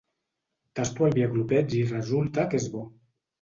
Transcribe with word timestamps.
Tasto 0.79 1.05
el 1.09 1.13
vi 1.17 1.25
a 1.25 1.27
glopets 1.35 1.77
i 1.81 1.83
resulta 1.91 2.47
que 2.55 2.63
és 2.63 2.67
bo. 2.79 2.83